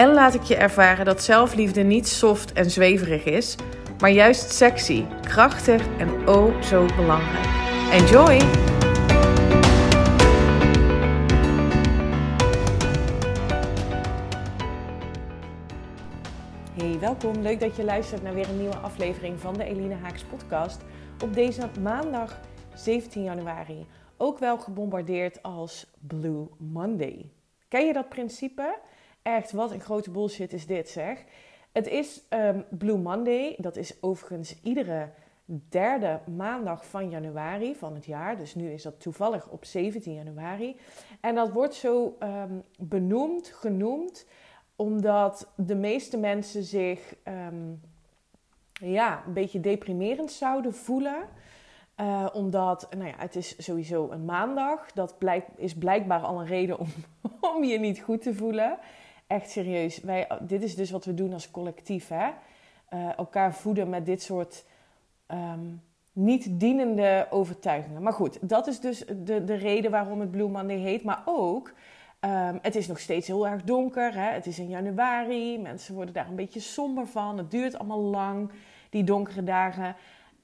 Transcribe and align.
en 0.00 0.12
laat 0.12 0.34
ik 0.34 0.42
je 0.42 0.56
ervaren 0.56 1.04
dat 1.04 1.22
zelfliefde 1.22 1.82
niet 1.82 2.08
soft 2.08 2.52
en 2.52 2.70
zweverig 2.70 3.24
is, 3.24 3.56
maar 3.98 4.10
juist 4.10 4.52
sexy, 4.52 5.04
krachtig 5.20 5.98
en 5.98 6.28
oh 6.28 6.62
zo 6.62 6.86
belangrijk. 6.96 7.46
Enjoy! 7.92 8.38
Hey, 16.74 16.98
welkom. 17.00 17.42
Leuk 17.42 17.60
dat 17.60 17.76
je 17.76 17.84
luistert 17.84 18.22
naar 18.22 18.34
weer 18.34 18.48
een 18.48 18.58
nieuwe 18.58 18.76
aflevering 18.76 19.40
van 19.40 19.54
de 19.54 19.64
Eline 19.64 19.94
Haaks 19.94 20.24
podcast 20.24 20.80
op 21.22 21.34
deze 21.34 21.68
maandag 21.80 22.40
17 22.74 23.22
januari. 23.22 23.86
Ook 24.16 24.38
wel 24.38 24.58
gebombardeerd 24.58 25.42
als 25.42 25.86
Blue 25.98 26.46
Monday. 26.58 27.30
Ken 27.68 27.86
je 27.86 27.92
dat 27.92 28.08
principe? 28.08 28.78
Echt, 29.22 29.52
wat 29.52 29.70
een 29.70 29.80
grote 29.80 30.10
bullshit 30.10 30.52
is 30.52 30.66
dit 30.66 30.88
zeg. 30.88 31.24
Het 31.72 31.86
is 31.86 32.22
um, 32.30 32.64
Blue 32.68 32.98
Monday. 32.98 33.54
Dat 33.58 33.76
is 33.76 34.02
overigens 34.02 34.62
iedere 34.62 35.08
derde 35.68 36.20
maandag 36.36 36.86
van 36.86 37.10
januari 37.10 37.74
van 37.74 37.94
het 37.94 38.04
jaar. 38.04 38.36
Dus 38.36 38.54
nu 38.54 38.70
is 38.70 38.82
dat 38.82 39.00
toevallig 39.00 39.48
op 39.48 39.64
17 39.64 40.14
januari. 40.14 40.76
En 41.20 41.34
dat 41.34 41.52
wordt 41.52 41.74
zo 41.74 42.16
um, 42.22 42.62
benoemd, 42.78 43.48
genoemd, 43.48 44.26
omdat 44.76 45.52
de 45.56 45.74
meeste 45.74 46.16
mensen 46.16 46.62
zich 46.62 47.14
um, 47.24 47.80
ja, 48.72 49.22
een 49.26 49.32
beetje 49.32 49.60
deprimerend 49.60 50.32
zouden 50.32 50.74
voelen. 50.74 51.28
Uh, 52.00 52.26
omdat, 52.32 52.88
nou 52.90 53.08
ja, 53.08 53.14
het 53.16 53.36
is 53.36 53.64
sowieso 53.64 54.10
een 54.10 54.24
maandag. 54.24 54.92
Dat 54.92 55.14
is 55.56 55.74
blijkbaar 55.74 56.20
al 56.20 56.40
een 56.40 56.46
reden 56.46 56.78
om, 56.78 56.88
om 57.54 57.64
je 57.64 57.78
niet 57.78 58.00
goed 58.00 58.22
te 58.22 58.34
voelen 58.34 58.78
echt 59.30 59.50
serieus. 59.50 60.00
Wij, 60.00 60.28
dit 60.40 60.62
is 60.62 60.74
dus 60.74 60.90
wat 60.90 61.04
we 61.04 61.14
doen 61.14 61.32
als 61.32 61.50
collectief. 61.50 62.08
Hè? 62.08 62.28
Uh, 62.94 63.18
elkaar 63.18 63.54
voeden 63.54 63.88
met 63.88 64.06
dit 64.06 64.22
soort 64.22 64.64
um, 65.28 65.82
niet 66.12 66.60
dienende 66.60 67.26
overtuigingen. 67.30 68.02
Maar 68.02 68.12
goed, 68.12 68.48
dat 68.48 68.66
is 68.66 68.80
dus 68.80 69.04
de, 69.06 69.44
de 69.44 69.54
reden 69.54 69.90
waarom 69.90 70.20
het 70.20 70.30
Blue 70.30 70.72
heet. 70.72 71.04
Maar 71.04 71.22
ook, 71.24 71.72
um, 72.20 72.58
het 72.62 72.76
is 72.76 72.86
nog 72.86 72.98
steeds 72.98 73.26
heel 73.26 73.46
erg 73.46 73.62
donker. 73.62 74.14
Hè? 74.14 74.30
Het 74.30 74.46
is 74.46 74.58
in 74.58 74.68
januari. 74.68 75.58
Mensen 75.58 75.94
worden 75.94 76.14
daar 76.14 76.28
een 76.28 76.36
beetje 76.36 76.60
somber 76.60 77.06
van. 77.06 77.38
Het 77.38 77.50
duurt 77.50 77.78
allemaal 77.78 78.00
lang, 78.02 78.50
die 78.90 79.04
donkere 79.04 79.44
dagen. 79.44 79.96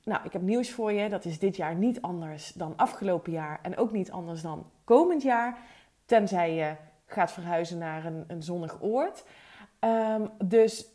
Nou, 0.04 0.20
ik 0.24 0.32
heb 0.32 0.42
nieuws 0.42 0.70
voor 0.70 0.92
je. 0.92 1.08
Dat 1.08 1.24
is 1.24 1.38
dit 1.38 1.56
jaar 1.56 1.74
niet 1.74 2.02
anders 2.02 2.52
dan 2.52 2.72
afgelopen 2.76 3.32
jaar. 3.32 3.58
En 3.62 3.76
ook 3.76 3.92
niet 3.92 4.10
anders 4.10 4.42
dan 4.42 4.66
komend 4.84 5.22
jaar. 5.22 5.58
Tenzij 6.04 6.54
je 6.54 6.74
gaat 7.06 7.32
verhuizen 7.32 7.78
naar 7.78 8.04
een, 8.04 8.24
een 8.26 8.42
zonnig 8.42 8.82
oord. 8.82 9.24
Um, 9.80 10.30
dus 10.44 10.86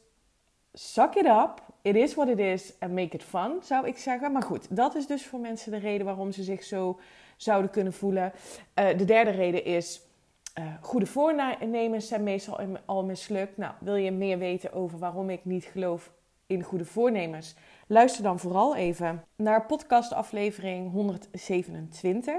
suck 0.74 1.16
it 1.16 1.26
up. 1.26 1.62
It 1.82 1.96
is 1.96 2.14
what 2.14 2.28
it 2.28 2.40
is. 2.40 2.74
And 2.80 2.94
make 2.94 3.16
it 3.16 3.24
fun, 3.24 3.60
zou 3.62 3.88
ik 3.88 3.98
zeggen. 3.98 4.32
Maar 4.32 4.42
goed, 4.42 4.76
dat 4.76 4.96
is 4.96 5.08
dus 5.08 5.26
voor 5.26 5.40
mensen 5.40 5.72
de 5.72 5.78
reden 5.78 6.06
waarom 6.06 6.32
ze 6.32 6.44
zich 6.44 6.64
zo 6.64 7.00
zouden 7.38 7.72
kunnen 7.72 7.94
voelen. 7.94 8.32
Uh, 8.76 8.98
de 8.98 9.06
derde 9.06 9.32
reden 9.32 9.66
is... 9.66 10.02
Uh, 10.60 10.66
goede 10.82 11.06
voornemens 11.06 12.08
zijn 12.08 12.24
meestal 12.24 12.60
al 12.86 13.04
mislukt. 13.04 13.58
Nou, 13.58 13.74
wil 13.80 13.96
je 13.96 14.12
meer 14.12 14.38
weten 14.38 14.74
over 14.74 15.00
waarom 15.00 15.30
ik 15.30 15.46
niet 15.46 15.64
geloof 15.64 16.12
in 16.48 16.64
goede 16.64 16.86
voornemens? 16.86 17.56
Luister 17.88 18.24
dan 18.24 18.40
vooral 18.40 18.76
even 18.76 19.24
naar 19.36 19.66
podcastaflevering 19.66 20.92
127. 20.92 22.34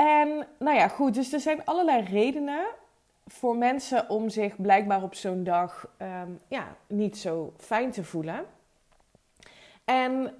En 0.00 0.46
nou 0.58 0.76
ja, 0.76 0.88
goed, 0.88 1.14
dus 1.14 1.32
er 1.32 1.40
zijn 1.40 1.64
allerlei 1.64 2.04
redenen 2.04 2.66
voor 3.26 3.56
mensen 3.56 4.08
om 4.08 4.28
zich 4.28 4.60
blijkbaar 4.60 5.02
op 5.02 5.14
zo'n 5.14 5.44
dag 5.44 5.88
um, 6.02 6.38
ja, 6.48 6.76
niet 6.86 7.18
zo 7.18 7.52
fijn 7.56 7.90
te 7.90 8.04
voelen. 8.04 8.44
En 9.84 10.34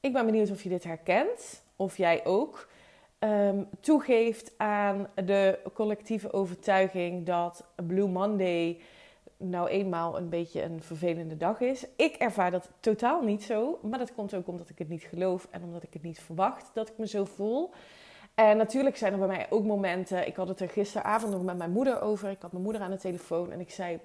ik 0.00 0.12
ben 0.12 0.26
benieuwd 0.26 0.50
of 0.50 0.62
je 0.62 0.68
dit 0.68 0.84
herkent, 0.84 1.62
of 1.76 1.96
jij 1.96 2.24
ook 2.24 2.68
um, 3.18 3.68
toegeeft 3.80 4.52
aan 4.56 5.08
de 5.24 5.58
collectieve 5.74 6.32
overtuiging 6.32 7.26
dat 7.26 7.64
Blue 7.86 8.08
Monday 8.08 8.80
nou 9.36 9.68
eenmaal 9.68 10.16
een 10.16 10.28
beetje 10.28 10.62
een 10.62 10.82
vervelende 10.82 11.36
dag 11.36 11.60
is. 11.60 11.86
Ik 11.96 12.14
ervaar 12.14 12.50
dat 12.50 12.70
totaal 12.80 13.22
niet 13.22 13.42
zo, 13.42 13.78
maar 13.82 13.98
dat 13.98 14.14
komt 14.14 14.34
ook 14.34 14.48
omdat 14.48 14.68
ik 14.68 14.78
het 14.78 14.88
niet 14.88 15.02
geloof 15.02 15.48
en 15.50 15.62
omdat 15.62 15.82
ik 15.82 15.92
het 15.92 16.02
niet 16.02 16.20
verwacht 16.20 16.70
dat 16.74 16.88
ik 16.88 16.98
me 16.98 17.06
zo 17.06 17.24
voel. 17.24 17.70
En 18.48 18.56
natuurlijk 18.56 18.96
zijn 18.96 19.12
er 19.12 19.18
bij 19.18 19.28
mij 19.28 19.46
ook 19.50 19.64
momenten. 19.64 20.26
Ik 20.26 20.36
had 20.36 20.48
het 20.48 20.60
er 20.60 20.68
gisteravond 20.68 21.32
nog 21.32 21.42
met 21.42 21.56
mijn 21.56 21.70
moeder 21.70 22.00
over. 22.00 22.30
Ik 22.30 22.42
had 22.42 22.52
mijn 22.52 22.64
moeder 22.64 22.82
aan 22.82 22.90
de 22.90 22.96
telefoon 22.96 23.52
en 23.52 23.60
ik 23.60 23.70
zei: 23.70 24.00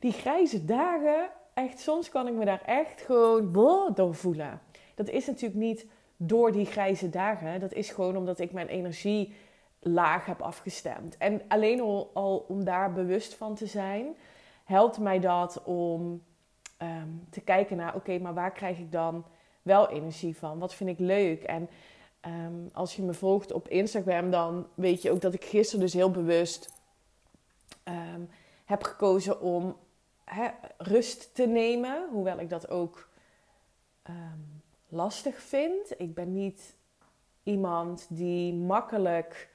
die 0.00 0.12
grijze 0.12 0.64
dagen, 0.64 1.28
echt, 1.54 1.80
soms 1.80 2.08
kan 2.08 2.26
ik 2.26 2.34
me 2.34 2.44
daar 2.44 2.62
echt 2.66 3.00
gewoon 3.00 3.52
boah, 3.52 3.94
door 3.94 4.14
voelen. 4.14 4.60
Dat 4.94 5.08
is 5.08 5.26
natuurlijk 5.26 5.60
niet 5.60 5.86
door 6.16 6.52
die 6.52 6.66
grijze 6.66 7.10
dagen. 7.10 7.60
Dat 7.60 7.72
is 7.72 7.90
gewoon 7.90 8.16
omdat 8.16 8.38
ik 8.38 8.52
mijn 8.52 8.68
energie 8.68 9.34
laag 9.80 10.26
heb 10.26 10.42
afgestemd. 10.42 11.16
En 11.16 11.42
alleen 11.48 11.80
al, 12.12 12.44
om 12.48 12.64
daar 12.64 12.92
bewust 12.92 13.34
van 13.34 13.54
te 13.54 13.66
zijn, 13.66 14.06
helpt 14.64 14.98
mij 14.98 15.18
dat 15.18 15.62
om 15.64 16.22
um, 16.82 17.26
te 17.30 17.40
kijken 17.40 17.76
naar: 17.76 17.94
oké, 17.94 18.18
maar 18.18 18.34
waar 18.34 18.52
krijg 18.52 18.78
ik 18.78 18.92
dan 18.92 19.24
wel 19.62 19.88
energie 19.88 20.36
van? 20.36 20.58
Wat 20.58 20.74
vind 20.74 20.90
ik 20.90 20.98
leuk? 20.98 21.42
En 21.42 21.68
Um, 22.26 22.68
als 22.72 22.96
je 22.96 23.02
me 23.02 23.14
volgt 23.14 23.52
op 23.52 23.68
Instagram, 23.68 24.30
dan 24.30 24.66
weet 24.74 25.02
je 25.02 25.10
ook 25.10 25.20
dat 25.20 25.34
ik 25.34 25.44
gisteren 25.44 25.80
dus 25.80 25.92
heel 25.92 26.10
bewust 26.10 26.72
um, 27.84 28.28
heb 28.64 28.82
gekozen 28.82 29.40
om 29.40 29.76
rust 30.78 31.34
te 31.34 31.46
nemen. 31.46 32.08
Hoewel 32.10 32.38
ik 32.38 32.50
dat 32.50 32.68
ook 32.70 33.08
um, 34.08 34.62
lastig 34.88 35.40
vind. 35.40 36.00
Ik 36.00 36.14
ben 36.14 36.32
niet 36.32 36.76
iemand 37.42 38.06
die 38.08 38.54
makkelijk 38.54 39.48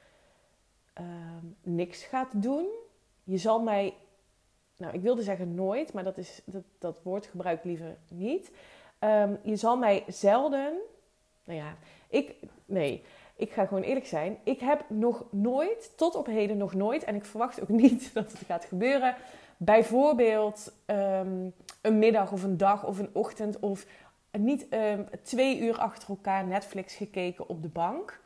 niks 1.61 2.03
gaat 2.03 2.41
doen. 2.41 2.65
Je 3.23 3.37
zal 3.37 3.61
mij, 3.61 3.93
nou 4.77 4.93
ik 4.93 5.01
wilde 5.01 5.23
zeggen 5.23 5.55
nooit, 5.55 5.93
maar 5.93 6.03
dat, 6.03 6.17
is, 6.17 6.41
dat, 6.45 6.63
dat 6.77 6.99
woord 7.03 7.25
gebruik 7.25 7.57
ik 7.57 7.63
liever 7.63 7.97
niet. 8.09 8.51
je 9.43 9.55
zal 9.55 9.77
mij 9.77 10.03
zelden, 10.07 10.77
nou 11.43 11.59
ja, 11.59 11.77
ik, 12.13 12.35
nee, 12.65 13.03
ik 13.35 13.51
ga 13.51 13.65
gewoon 13.65 13.83
eerlijk 13.83 14.05
zijn. 14.05 14.37
Ik 14.43 14.59
heb 14.59 14.85
nog 14.89 15.25
nooit, 15.29 15.91
tot 15.95 16.15
op 16.15 16.25
heden 16.25 16.57
nog 16.57 16.73
nooit, 16.73 17.03
en 17.03 17.15
ik 17.15 17.25
verwacht 17.25 17.61
ook 17.61 17.69
niet 17.83 18.13
dat 18.13 18.31
het 18.31 18.41
gaat 18.47 18.65
gebeuren, 18.65 19.15
bijvoorbeeld 19.57 20.73
um, 20.85 21.53
een 21.81 21.99
middag 21.99 22.31
of 22.31 22.43
een 22.43 22.57
dag 22.57 22.85
of 22.85 22.99
een 22.99 23.09
ochtend 23.13 23.59
of 23.59 23.85
niet 24.31 24.67
um, 24.69 25.07
twee 25.21 25.59
uur 25.59 25.77
achter 25.77 26.09
elkaar 26.09 26.45
Netflix 26.45 26.95
gekeken 26.95 27.49
op 27.49 27.61
de 27.61 27.67
bank. 27.67 28.21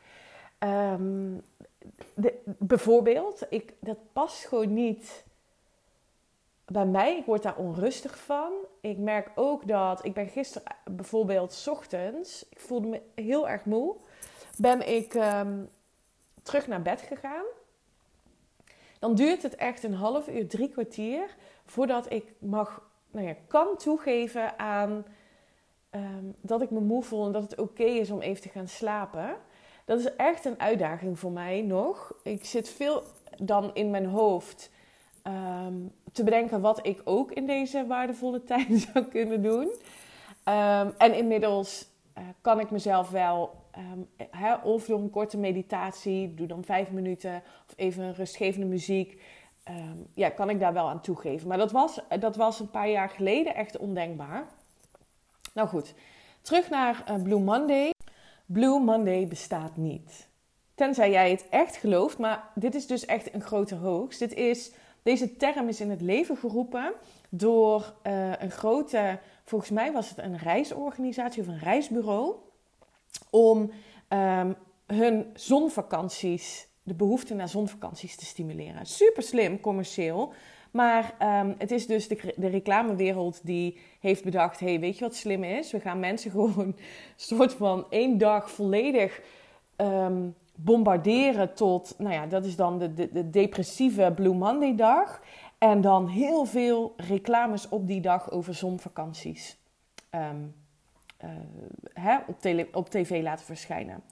De, 2.14 2.34
bijvoorbeeld, 2.44 3.46
ik, 3.50 3.72
dat 3.80 3.98
past 4.12 4.44
gewoon 4.44 4.74
niet 4.74 5.24
bij 6.68 6.86
mij. 6.86 7.16
Ik 7.16 7.24
word 7.24 7.42
daar 7.42 7.56
onrustig 7.56 8.18
van. 8.18 8.52
Ik 8.80 8.98
merk 8.98 9.30
ook 9.34 9.68
dat 9.68 10.04
ik 10.04 10.14
ben 10.14 10.28
gisteren 10.28 10.76
bijvoorbeeld 10.90 11.66
ochtends, 11.70 12.48
ik 12.48 12.60
voelde 12.60 12.88
me 12.88 13.00
heel 13.14 13.48
erg 13.48 13.64
moe, 13.64 13.96
ben 14.56 14.88
ik 14.94 15.14
um, 15.14 15.68
terug 16.42 16.66
naar 16.66 16.82
bed 16.82 17.00
gegaan. 17.00 17.44
Dan 18.98 19.14
duurt 19.14 19.42
het 19.42 19.56
echt 19.56 19.82
een 19.82 19.94
half 19.94 20.28
uur, 20.28 20.48
drie 20.48 20.68
kwartier 20.68 21.36
voordat 21.64 22.12
ik 22.12 22.32
mag, 22.38 22.82
nou 23.10 23.26
ja, 23.26 23.34
kan 23.46 23.76
toegeven 23.76 24.58
aan 24.58 25.04
um, 25.90 26.34
dat 26.40 26.62
ik 26.62 26.70
me 26.70 26.80
moe 26.80 27.02
voel 27.02 27.26
en 27.26 27.32
dat 27.32 27.42
het 27.42 27.58
oké 27.58 27.84
is 27.84 28.10
om 28.10 28.20
even 28.20 28.42
te 28.42 28.48
gaan 28.48 28.68
slapen. 28.68 29.36
Dat 29.84 29.98
is 29.98 30.14
echt 30.16 30.44
een 30.44 30.60
uitdaging 30.60 31.18
voor 31.18 31.32
mij 31.32 31.62
nog. 31.62 32.14
Ik 32.22 32.44
zit 32.44 32.68
veel 32.68 33.02
dan 33.36 33.70
in 33.74 33.90
mijn 33.90 34.06
hoofd 34.06 34.70
um, 35.28 35.92
te 36.12 36.24
bedenken 36.24 36.60
wat 36.60 36.86
ik 36.86 37.00
ook 37.04 37.32
in 37.32 37.46
deze 37.46 37.86
waardevolle 37.86 38.44
tijd 38.54 38.88
zou 38.92 39.04
kunnen 39.04 39.42
doen. 39.42 39.64
Um, 39.64 40.94
en 40.98 41.14
inmiddels 41.14 41.88
uh, 42.18 42.24
kan 42.40 42.60
ik 42.60 42.70
mezelf 42.70 43.10
wel, 43.10 43.56
hè, 44.30 44.54
of 44.54 44.86
door 44.86 45.00
een 45.00 45.10
korte 45.10 45.38
meditatie, 45.38 46.34
doe 46.34 46.46
dan 46.46 46.64
vijf 46.64 46.90
minuten, 46.90 47.42
of 47.68 47.74
even 47.76 48.04
een 48.04 48.14
rustgevende 48.14 48.66
muziek, 48.66 49.22
ehm, 49.62 49.96
ja, 50.14 50.28
kan 50.28 50.50
ik 50.50 50.60
daar 50.60 50.72
wel 50.72 50.88
aan 50.88 51.00
toegeven. 51.00 51.48
Maar 51.48 51.58
dat 51.58 51.72
was, 51.72 52.00
dat 52.20 52.36
was 52.36 52.60
een 52.60 52.70
paar 52.70 52.88
jaar 52.88 53.10
geleden 53.10 53.54
echt 53.54 53.76
ondenkbaar. 53.76 54.46
Nou 55.54 55.68
goed, 55.68 55.94
terug 56.42 56.70
naar 56.70 57.04
uh, 57.08 57.22
Blue 57.22 57.40
Monday. 57.40 57.90
Blue 58.46 58.80
Monday 58.80 59.26
bestaat 59.26 59.76
niet. 59.76 60.28
Tenzij 60.74 61.10
jij 61.10 61.30
het 61.30 61.48
echt 61.48 61.76
gelooft, 61.76 62.18
maar 62.18 62.50
dit 62.54 62.74
is 62.74 62.86
dus 62.86 63.06
echt 63.06 63.34
een 63.34 63.42
grote 63.42 63.74
hoogst. 63.74 64.18
Dit 64.18 64.34
is, 64.34 64.72
deze 65.08 65.36
term 65.36 65.68
is 65.68 65.80
in 65.80 65.90
het 65.90 66.00
leven 66.00 66.36
geroepen 66.36 66.92
door 67.28 67.94
uh, 68.06 68.32
een 68.38 68.50
grote, 68.50 69.18
volgens 69.44 69.70
mij 69.70 69.92
was 69.92 70.08
het 70.08 70.18
een 70.18 70.38
reisorganisatie 70.38 71.42
of 71.42 71.48
een 71.48 71.58
reisbureau, 71.58 72.34
om 73.30 73.70
um, 74.08 74.56
hun 74.86 75.26
zonvakanties, 75.34 76.68
de 76.82 76.94
behoefte 76.94 77.34
naar 77.34 77.48
zonvakanties 77.48 78.16
te 78.16 78.24
stimuleren. 78.24 78.86
Super 78.86 79.22
slim, 79.22 79.60
commercieel. 79.60 80.32
Maar 80.70 81.14
um, 81.44 81.54
het 81.58 81.70
is 81.70 81.86
dus 81.86 82.08
de, 82.08 82.34
de, 82.36 82.48
reclamewereld 82.48 83.40
die 83.46 83.78
heeft 84.00 84.24
bedacht: 84.24 84.60
hey, 84.60 84.80
weet 84.80 84.98
je 84.98 85.04
wat 85.04 85.14
slim 85.14 85.44
is? 85.44 85.70
We 85.70 85.80
gaan 85.80 86.00
mensen 86.00 86.30
gewoon 86.40 86.58
een 86.58 86.76
soort 87.16 87.52
van 87.52 87.86
één 87.90 88.18
dag 88.18 88.50
volledig 88.50 89.20
um, 89.76 90.34
bombarderen 90.60 91.54
tot, 91.54 91.94
nou 91.98 92.12
ja, 92.12 92.26
dat 92.26 92.44
is 92.44 92.56
dan 92.56 92.78
de, 92.78 92.94
de, 92.94 93.12
de 93.12 93.30
depressieve 93.30 94.12
Blue 94.14 94.34
Monday 94.34 94.76
dag. 94.76 95.20
En 95.58 95.80
dan 95.80 96.08
heel 96.08 96.44
veel 96.44 96.94
reclames 96.96 97.68
op 97.68 97.86
die 97.86 98.00
dag 98.00 98.30
over 98.30 98.54
zonvakanties 98.54 99.58
um, 100.10 100.54
uh, 101.24 101.30
hè, 101.92 102.18
op, 102.26 102.40
tele, 102.40 102.68
op 102.72 102.90
tv 102.90 103.22
laten 103.22 103.46
verschijnen. 103.46 104.02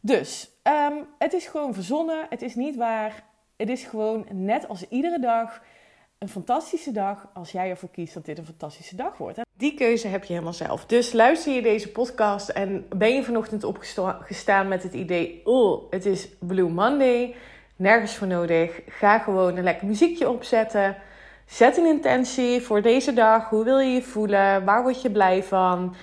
Dus 0.00 0.50
um, 0.62 1.06
het 1.18 1.32
is 1.32 1.46
gewoon 1.46 1.74
verzonnen, 1.74 2.26
het 2.28 2.42
is 2.42 2.54
niet 2.54 2.76
waar. 2.76 3.24
Het 3.56 3.68
is 3.68 3.84
gewoon 3.84 4.26
net 4.30 4.68
als 4.68 4.88
iedere 4.88 5.18
dag 5.18 5.62
een 6.22 6.28
fantastische 6.28 6.92
dag 6.92 7.28
als 7.32 7.52
jij 7.52 7.70
ervoor 7.70 7.90
kiest 7.90 8.14
dat 8.14 8.24
dit 8.24 8.38
een 8.38 8.44
fantastische 8.44 8.96
dag 8.96 9.16
wordt. 9.16 9.40
Die 9.56 9.74
keuze 9.74 10.08
heb 10.08 10.24
je 10.24 10.32
helemaal 10.32 10.52
zelf. 10.52 10.86
Dus 10.86 11.12
luister 11.12 11.54
je 11.54 11.62
deze 11.62 11.90
podcast 11.90 12.48
en 12.48 12.86
ben 12.96 13.14
je 13.14 13.24
vanochtend 13.24 13.64
opgestaan 13.64 14.68
met 14.68 14.82
het 14.82 14.92
idee: 14.92 15.40
oh, 15.44 15.90
het 15.90 16.06
is 16.06 16.28
Blue 16.38 16.68
Monday, 16.68 17.34
nergens 17.76 18.16
voor 18.16 18.26
nodig. 18.26 18.80
Ga 18.86 19.18
gewoon 19.18 19.56
een 19.56 19.62
lekker 19.62 19.86
muziekje 19.86 20.30
opzetten. 20.30 20.96
Zet 21.46 21.76
een 21.76 21.86
intentie 21.86 22.60
voor 22.60 22.82
deze 22.82 23.12
dag. 23.12 23.48
Hoe 23.48 23.64
wil 23.64 23.78
je 23.78 23.94
je 23.94 24.02
voelen? 24.02 24.64
Waar 24.64 24.82
word 24.82 25.02
je 25.02 25.10
blij 25.10 25.42
van? 25.42 25.94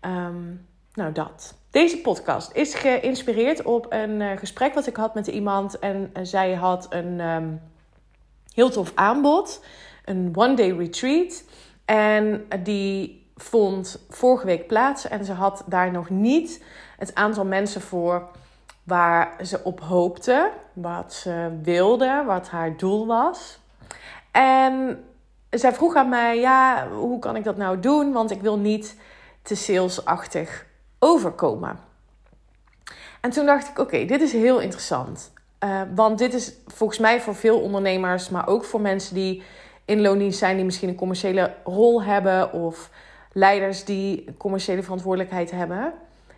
Um, 0.00 0.66
nou, 0.92 1.12
dat. 1.12 1.54
Deze 1.70 2.00
podcast 2.00 2.52
is 2.54 2.74
geïnspireerd 2.74 3.62
op 3.62 3.86
een 3.88 4.20
uh, 4.20 4.36
gesprek 4.36 4.74
wat 4.74 4.86
ik 4.86 4.96
had 4.96 5.14
met 5.14 5.26
iemand. 5.26 5.78
En 5.78 6.10
zij 6.22 6.54
had 6.54 6.86
een 6.90 7.20
um, 7.20 7.60
heel 8.56 8.70
tof 8.70 8.92
aanbod. 8.94 9.64
Een 10.04 10.32
one-day 10.34 10.70
retreat. 10.70 11.44
En 11.84 12.46
die 12.62 13.26
vond 13.36 13.98
vorige 14.08 14.46
week 14.46 14.66
plaats. 14.66 15.08
En 15.08 15.24
ze 15.24 15.32
had 15.32 15.64
daar 15.66 15.90
nog 15.90 16.10
niet 16.10 16.64
het 16.98 17.14
aantal 17.14 17.44
mensen 17.44 17.80
voor 17.80 18.28
waar 18.82 19.36
ze 19.44 19.60
op 19.64 19.80
hoopte. 19.80 20.50
Wat 20.72 21.14
ze 21.14 21.58
wilde, 21.62 22.22
wat 22.26 22.48
haar 22.48 22.76
doel 22.76 23.06
was. 23.06 23.58
En 24.30 25.04
zij 25.50 25.72
vroeg 25.72 25.94
aan 25.94 26.08
mij: 26.08 26.38
ja, 26.40 26.88
hoe 26.88 27.18
kan 27.18 27.36
ik 27.36 27.44
dat 27.44 27.56
nou 27.56 27.80
doen? 27.80 28.12
Want 28.12 28.30
ik 28.30 28.40
wil 28.40 28.58
niet 28.58 28.96
te 29.42 29.54
salesachtig 29.54 30.66
overkomen. 30.98 31.78
En 33.20 33.30
toen 33.30 33.46
dacht 33.46 33.68
ik: 33.68 33.78
oké, 33.78 34.04
dit 34.04 34.20
is 34.20 34.32
heel 34.32 34.60
interessant. 34.60 35.32
Uh, 35.64 35.80
want 35.94 36.18
dit 36.18 36.34
is 36.34 36.52
volgens 36.66 36.98
mij 36.98 37.20
voor 37.20 37.34
veel 37.34 37.60
ondernemers, 37.60 38.28
maar 38.28 38.48
ook 38.48 38.64
voor 38.64 38.80
mensen 38.80 39.14
die 39.14 39.42
in 39.84 40.00
loondienst 40.00 40.38
zijn, 40.38 40.56
die 40.56 40.64
misschien 40.64 40.88
een 40.88 40.94
commerciële 40.94 41.54
rol 41.64 42.02
hebben 42.02 42.52
of 42.52 42.90
leiders 43.32 43.84
die 43.84 44.24
commerciële 44.36 44.82
verantwoordelijkheid 44.82 45.50
hebben, 45.50 45.92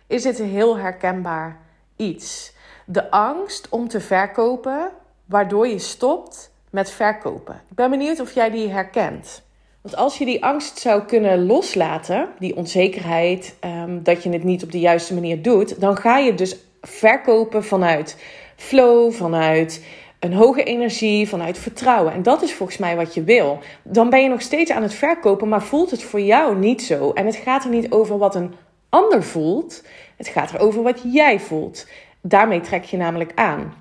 is 0.07 0.23
dit 0.23 0.39
een 0.39 0.49
heel 0.49 0.77
herkenbaar 0.77 1.57
iets. 1.95 2.53
De 2.85 3.11
angst 3.11 3.69
om 3.69 3.87
te 3.87 3.99
verkopen, 3.99 4.91
waardoor 5.25 5.67
je 5.67 5.79
stopt 5.79 6.51
met 6.69 6.91
verkopen. 6.91 7.61
Ik 7.69 7.75
ben 7.75 7.89
benieuwd 7.89 8.19
of 8.19 8.33
jij 8.33 8.49
die 8.49 8.69
herkent. 8.69 9.41
Want 9.81 9.95
als 9.95 10.17
je 10.17 10.25
die 10.25 10.43
angst 10.43 10.77
zou 10.77 11.03
kunnen 11.03 11.45
loslaten, 11.45 12.29
die 12.39 12.55
onzekerheid, 12.55 13.55
um, 13.65 14.03
dat 14.03 14.23
je 14.23 14.29
het 14.29 14.43
niet 14.43 14.63
op 14.63 14.71
de 14.71 14.79
juiste 14.79 15.13
manier 15.13 15.41
doet, 15.41 15.81
dan 15.81 15.97
ga 15.97 16.17
je 16.17 16.33
dus 16.33 16.57
verkopen 16.81 17.63
vanuit 17.63 18.17
flow, 18.59 19.11
vanuit 19.11 19.83
een 20.19 20.33
hoge 20.33 20.63
energie, 20.63 21.27
vanuit 21.27 21.57
vertrouwen. 21.57 22.13
En 22.13 22.23
dat 22.23 22.41
is 22.41 22.53
volgens 22.53 22.77
mij 22.77 22.95
wat 22.95 23.13
je 23.13 23.23
wil. 23.23 23.59
Dan 23.83 24.09
ben 24.09 24.23
je 24.23 24.29
nog 24.29 24.41
steeds 24.41 24.71
aan 24.71 24.81
het 24.81 24.93
verkopen, 24.93 25.47
maar 25.47 25.63
voelt 25.63 25.91
het 25.91 26.03
voor 26.03 26.21
jou 26.21 26.57
niet 26.57 26.81
zo. 26.81 27.11
En 27.11 27.25
het 27.25 27.35
gaat 27.35 27.63
er 27.63 27.69
niet 27.69 27.91
over 27.91 28.17
wat 28.17 28.35
een 28.35 28.53
ander 28.89 29.23
voelt, 29.23 29.83
het 30.17 30.27
gaat 30.27 30.51
er 30.51 30.59
over 30.59 30.83
wat 30.83 31.01
jij 31.03 31.39
voelt. 31.39 31.87
Daarmee 32.21 32.61
trek 32.61 32.83
je 32.83 32.97
namelijk 32.97 33.31
aan. 33.35 33.73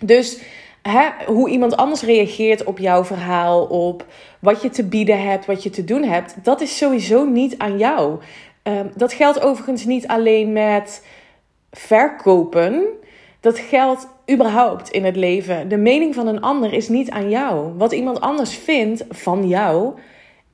Dus 0.00 0.40
hè, 0.82 1.08
hoe 1.26 1.50
iemand 1.50 1.76
anders 1.76 2.02
reageert 2.02 2.64
op 2.64 2.78
jouw 2.78 3.04
verhaal, 3.04 3.64
op 3.64 4.06
wat 4.38 4.62
je 4.62 4.70
te 4.70 4.84
bieden 4.84 5.22
hebt, 5.28 5.46
wat 5.46 5.62
je 5.62 5.70
te 5.70 5.84
doen 5.84 6.02
hebt, 6.02 6.34
dat 6.42 6.60
is 6.60 6.76
sowieso 6.76 7.24
niet 7.24 7.58
aan 7.58 7.78
jou. 7.78 8.18
Um, 8.62 8.90
dat 8.96 9.12
geldt 9.12 9.40
overigens 9.40 9.84
niet 9.84 10.06
alleen 10.06 10.52
met 10.52 11.06
verkopen. 11.70 12.86
Dat 13.44 13.58
geldt 13.58 14.08
überhaupt 14.30 14.90
in 14.90 15.04
het 15.04 15.16
leven. 15.16 15.68
De 15.68 15.76
mening 15.76 16.14
van 16.14 16.26
een 16.26 16.40
ander 16.40 16.72
is 16.72 16.88
niet 16.88 17.10
aan 17.10 17.30
jou. 17.30 17.72
Wat 17.76 17.92
iemand 17.92 18.20
anders 18.20 18.54
vindt 18.56 19.04
van 19.10 19.48
jou, 19.48 19.94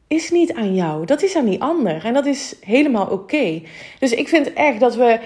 is 0.07 0.31
niet 0.31 0.55
aan 0.55 0.75
jou. 0.75 1.07
Dat 1.07 1.23
is 1.23 1.37
aan 1.37 1.45
die 1.45 1.63
ander. 1.63 2.05
En 2.05 2.15
dat 2.15 2.27
is 2.27 2.57
helemaal 2.61 3.07
oké. 3.07 3.63
Dus 3.99 4.13
ik 4.13 4.29
vind 4.29 4.53
echt 4.53 4.81
dat 4.81 4.95
we 4.95 5.21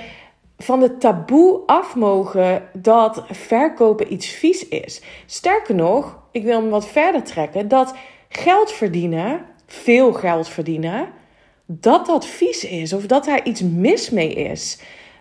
van 0.59 0.81
de 0.81 0.97
taboe 0.97 1.61
af 1.67 1.95
mogen 1.95 2.69
dat 2.73 3.25
verkopen 3.31 4.13
iets 4.13 4.29
vies 4.29 4.69
is. 4.69 5.01
Sterker 5.27 5.75
nog, 5.75 6.19
ik 6.31 6.43
wil 6.43 6.61
hem 6.61 6.71
wat 6.71 6.89
verder 6.89 7.23
trekken, 7.23 7.69
dat 7.69 7.95
geld 8.29 8.73
verdienen, 8.73 9.45
veel 9.67 10.13
geld 10.13 10.49
verdienen, 10.49 11.09
dat 11.67 12.07
dat 12.07 12.27
vies 12.27 12.65
is 12.65 12.93
of 12.93 13.07
dat 13.07 13.25
daar 13.25 13.47
iets 13.47 13.63
mis 13.63 14.11
mee 14.11 14.35
is. 14.35 14.81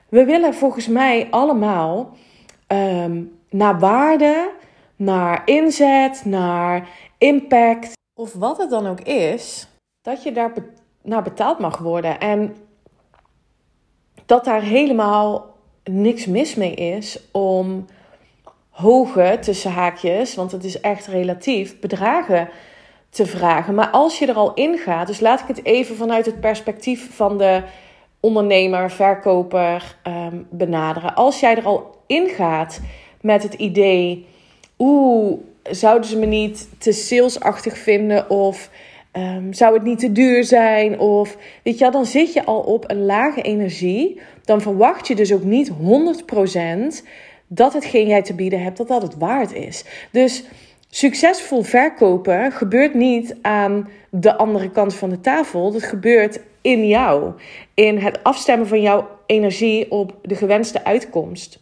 We 0.10 0.25
willen 0.25 0.54
volgens 0.54 0.88
mij 0.88 1.28
allemaal 1.30 2.18
um, 2.74 3.40
naar 3.50 3.80
waarde, 3.80 4.51
naar 4.96 5.42
inzet, 5.46 6.25
naar 6.25 6.89
impact 7.18 7.92
of 8.20 8.34
wat 8.34 8.58
het 8.58 8.70
dan 8.70 8.88
ook 8.88 9.01
is, 9.01 9.68
dat 10.01 10.24
je 10.24 10.32
daar 10.32 10.51
naar 11.01 11.24
betaald 11.24 11.60
mag 11.60 11.77
worden. 11.77 12.20
En 12.20 12.56
dat 14.25 14.46
daar 14.46 14.62
helemaal 14.62 15.56
niks 15.84 16.25
mis 16.25 16.56
mee 16.56 16.74
is 16.74 17.20
om 17.32 17.86
hoge, 18.70 19.38
tussen 19.42 19.72
haakjes, 19.72 20.36
want 20.36 20.51
het 20.51 20.63
is 20.63 20.80
echt 20.80 21.08
relatief, 21.08 21.80
bedragen 21.80 22.50
te 23.10 23.25
vragen. 23.25 23.75
Maar 23.75 23.89
als 23.89 24.20
je 24.20 24.27
er 24.27 24.36
al 24.36 24.53
in 24.53 24.77
gaat, 24.77 25.08
dus 25.08 25.20
laat 25.20 25.39
ik 25.39 25.48
het 25.48 25.65
even 25.65 25.96
vanuit 25.96 26.25
het 26.25 26.39
perspectief 26.39 27.15
van 27.15 27.38
de 27.38 27.63
ondernemer, 28.24 28.92
verkoper 28.92 29.98
um, 30.08 30.48
benaderen. 30.50 31.15
Als 31.15 31.39
jij 31.39 31.56
er 31.56 31.65
al 31.65 31.96
in 32.08 32.30
gaat 32.30 32.80
met 33.22 33.44
het 33.44 33.53
idee, 33.53 34.25
oeh, 34.80 35.38
zouden 35.63 36.10
ze 36.10 36.18
me 36.18 36.25
niet 36.25 36.70
te 36.77 36.92
salesachtig 36.92 37.77
vinden 37.77 38.30
of 38.30 38.70
um, 39.13 39.53
zou 39.53 39.74
het 39.74 39.84
niet 39.84 40.00
te 40.00 40.12
duur 40.12 40.44
zijn 40.44 41.00
of 41.00 41.38
weet 41.63 41.77
je, 41.77 41.92
dan 41.92 42.06
zit 42.06 42.34
je 42.34 42.46
al 42.46 42.60
op 42.60 42.89
een 42.89 43.06
lage 43.06 43.42
energie. 43.42 44.22
Dan 44.46 44.62
verwacht 44.62 45.08
je 45.08 45.15
dus 45.15 45.34
ook 45.34 45.44
niet 45.44 45.72
100% 45.72 47.06
dat 47.48 47.74
hetgeen 47.74 48.08
jij 48.08 48.22
te 48.22 48.34
bieden 48.34 48.63
hebt, 48.63 48.77
dat 48.77 48.88
dat 48.88 49.01
het 49.01 49.18
waard 49.18 49.53
is. 49.53 49.86
Dus 50.12 50.44
succesvol 50.89 51.62
verkopen 51.62 52.51
gebeurt 52.51 52.94
niet 52.94 53.36
aan 53.42 53.89
de 54.10 54.38
andere 54.38 54.72
kant 54.72 54.94
van 54.94 55.10
de 55.10 55.20
tafel. 55.20 55.72
Dat 55.72 55.84
gebeurt 55.84 56.39
in 56.63 56.88
jou. 56.88 57.34
In 57.74 57.98
het 57.98 58.24
afstemmen 58.24 58.67
van 58.67 58.82
jouw 58.82 59.10
energie 59.25 59.91
op 59.91 60.15
de 60.22 60.36
gewenste 60.36 60.84
uitkomst. 60.84 61.60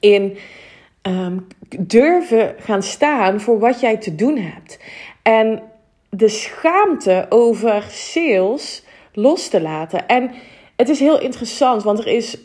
In 0.00 0.36
um, 1.02 1.46
durven 1.78 2.54
gaan 2.58 2.82
staan 2.82 3.40
voor 3.40 3.58
wat 3.58 3.80
jij 3.80 3.96
te 3.96 4.14
doen 4.14 4.36
hebt. 4.38 4.78
En 5.22 5.62
de 6.10 6.28
schaamte 6.28 7.26
over 7.28 7.82
sales 7.88 8.84
los 9.12 9.48
te 9.48 9.60
laten. 9.60 10.08
En 10.08 10.30
het 10.76 10.88
is 10.88 11.00
heel 11.00 11.20
interessant, 11.20 11.82
want 11.82 11.98
er 11.98 12.06
is 12.06 12.38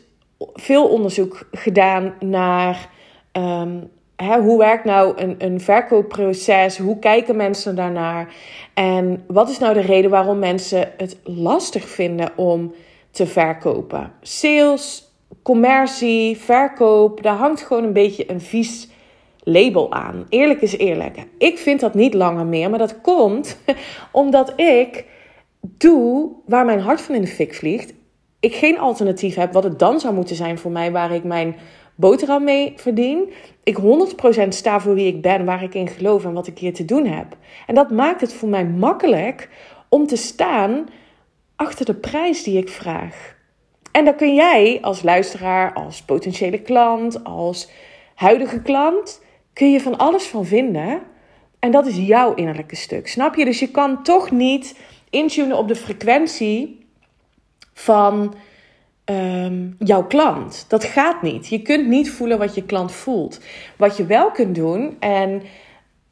veel 0.53 0.87
onderzoek 0.87 1.47
gedaan 1.51 2.13
naar 2.19 2.89
um, 3.33 3.89
hè, 4.23 4.39
hoe 4.39 4.57
werkt 4.57 4.83
nou 4.83 5.13
een, 5.15 5.35
een 5.37 5.61
verkoopproces? 5.61 6.77
Hoe 6.77 6.99
kijken 6.99 7.35
mensen 7.35 7.75
daarnaar? 7.75 8.33
En 8.73 9.23
wat 9.27 9.49
is 9.49 9.59
nou 9.59 9.73
de 9.73 9.79
reden 9.79 10.09
waarom 10.09 10.39
mensen 10.39 10.91
het 10.97 11.17
lastig 11.23 11.89
vinden 11.89 12.31
om 12.35 12.73
te 13.11 13.25
verkopen? 13.25 14.11
Sales, 14.21 15.13
commercie, 15.43 16.37
verkoop, 16.37 17.23
daar 17.23 17.35
hangt 17.35 17.61
gewoon 17.61 17.83
een 17.83 17.93
beetje 17.93 18.31
een 18.31 18.41
vies 18.41 18.87
label 19.43 19.91
aan. 19.91 20.25
Eerlijk 20.29 20.61
is 20.61 20.77
eerlijk. 20.77 21.25
Ik 21.37 21.57
vind 21.57 21.79
dat 21.79 21.93
niet 21.93 22.13
langer 22.13 22.45
meer, 22.45 22.69
maar 22.69 22.79
dat 22.79 23.01
komt 23.01 23.57
omdat 24.11 24.53
ik 24.59 25.05
doe 25.61 26.31
waar 26.45 26.65
mijn 26.65 26.79
hart 26.79 27.01
van 27.01 27.15
in 27.15 27.21
de 27.21 27.27
fik 27.27 27.55
vliegt. 27.55 27.93
Ik 28.39 28.55
geen 28.55 28.79
alternatief 28.79 29.35
heb 29.35 29.53
wat 29.53 29.63
het 29.63 29.79
dan 29.79 29.99
zou 29.99 30.13
moeten 30.13 30.35
zijn 30.35 30.57
voor 30.57 30.71
mij, 30.71 30.91
waar 30.91 31.11
ik 31.11 31.23
mijn 31.23 31.55
boterham 31.99 32.43
mee 32.43 32.73
verdien. 32.75 33.31
Ik 33.63 33.77
100% 34.45 34.47
sta 34.47 34.79
voor 34.79 34.93
wie 34.93 35.07
ik 35.07 35.21
ben, 35.21 35.45
waar 35.45 35.63
ik 35.63 35.73
in 35.73 35.87
geloof 35.87 36.25
en 36.25 36.33
wat 36.33 36.47
ik 36.47 36.57
hier 36.57 36.73
te 36.73 36.85
doen 36.85 37.05
heb. 37.05 37.37
En 37.67 37.75
dat 37.75 37.91
maakt 37.91 38.21
het 38.21 38.33
voor 38.33 38.49
mij 38.49 38.65
makkelijk 38.65 39.49
om 39.89 40.07
te 40.07 40.15
staan 40.15 40.85
achter 41.55 41.85
de 41.85 41.93
prijs 41.93 42.43
die 42.43 42.57
ik 42.57 42.69
vraag. 42.69 43.35
En 43.91 44.05
daar 44.05 44.15
kun 44.15 44.35
jij 44.35 44.77
als 44.81 45.03
luisteraar, 45.03 45.73
als 45.73 46.01
potentiële 46.01 46.61
klant, 46.61 47.23
als 47.23 47.69
huidige 48.15 48.61
klant, 48.61 49.21
kun 49.53 49.71
je 49.71 49.81
van 49.81 49.97
alles 49.97 50.25
van 50.25 50.45
vinden. 50.45 51.01
En 51.59 51.71
dat 51.71 51.85
is 51.85 51.97
jouw 51.97 52.33
innerlijke 52.33 52.75
stuk. 52.75 53.07
Snap 53.07 53.35
je? 53.35 53.45
Dus 53.45 53.59
je 53.59 53.71
kan 53.71 54.03
toch 54.03 54.31
niet 54.31 54.79
intunen 55.09 55.57
op 55.57 55.67
de 55.67 55.75
frequentie 55.75 56.85
van 57.73 58.33
Ehm, 59.09 59.67
jouw 59.79 60.03
klant. 60.03 60.65
Dat 60.67 60.83
gaat 60.83 61.21
niet. 61.21 61.47
Je 61.47 61.61
kunt 61.61 61.87
niet 61.87 62.11
voelen 62.11 62.37
wat 62.37 62.55
je 62.55 62.63
klant 62.63 62.91
voelt. 62.91 63.39
Wat 63.77 63.97
je 63.97 64.05
wel 64.05 64.31
kunt 64.31 64.55
doen, 64.55 64.97
en 64.99 65.41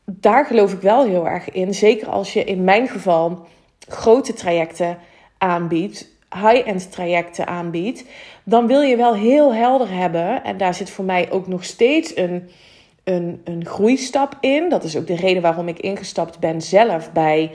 daar 0.05 0.45
geloof 0.45 0.73
ik 0.73 0.81
wel 0.81 1.05
heel 1.05 1.27
erg 1.27 1.51
in, 1.51 1.73
zeker 1.73 2.07
als 2.07 2.33
je 2.33 2.43
in 2.43 2.63
mijn 2.63 2.87
geval 2.87 3.47
grote 3.87 4.33
trajecten 4.33 4.97
aanbiedt, 5.37 6.07
high-end 6.29 6.91
trajecten 6.91 7.47
aanbiedt, 7.47 8.03
dan 8.43 8.67
wil 8.67 8.81
je 8.81 8.95
wel 8.95 9.15
heel 9.15 9.53
helder 9.53 9.91
hebben, 9.91 10.43
en 10.43 10.57
daar 10.57 10.73
zit 10.73 10.89
voor 10.89 11.05
mij 11.05 11.31
ook 11.31 11.47
nog 11.47 11.63
steeds 11.63 12.17
een, 12.17 12.49
een, 13.03 13.41
een 13.43 13.65
groeistap 13.65 14.37
in. 14.39 14.69
Dat 14.69 14.83
is 14.83 14.97
ook 14.97 15.07
de 15.07 15.15
reden 15.15 15.41
waarom 15.41 15.67
ik 15.67 15.79
ingestapt 15.79 16.39
ben 16.39 16.61
zelf 16.61 17.11
bij 17.11 17.51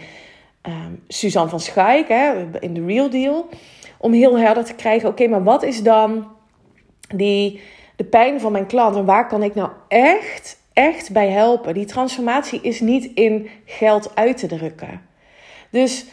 um, 0.63 1.03
Suzanne 1.09 1.51
van 1.51 1.61
Schaik 1.61 2.09
hè, 2.09 2.33
in 2.61 2.75
de 2.75 2.85
Real 2.85 3.11
Deal 3.11 3.49
om 4.03 4.13
heel 4.13 4.39
helder 4.39 4.65
te 4.65 4.75
krijgen: 4.75 5.09
oké, 5.09 5.27
maar 5.27 5.43
wat 5.43 5.63
is 5.63 5.83
dan 5.83 6.27
die, 7.15 7.61
de 7.97 8.05
pijn 8.05 8.41
van 8.41 8.53
mijn 8.53 8.67
klant 8.67 8.97
en 8.97 9.05
waar 9.05 9.29
kan 9.29 9.43
ik 9.43 9.55
nou 9.55 9.71
echt, 9.89 10.59
echt 10.73 11.13
bij 11.13 11.29
helpen? 11.29 11.75
Die 11.75 11.85
transformatie 11.85 12.61
is 12.61 12.81
niet 12.81 13.11
in 13.15 13.49
geld 13.65 14.15
uit 14.15 14.37
te 14.37 14.47
drukken. 14.47 15.01
Dus 15.71 16.05